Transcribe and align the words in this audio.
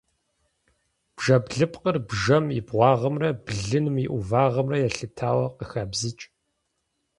Бжэблыпкъыр 1.15 1.97
бжэм 2.07 2.45
и 2.57 2.59
бгъуагъымрэ 2.67 3.29
блыным 3.45 3.95
и 4.03 4.07
ӏувагъымрэ 4.11 4.77
елъытауэ 4.87 5.45
къыхабзыкӏ. 5.57 6.25